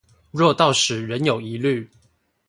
[0.31, 1.87] 若到時仍有疑慮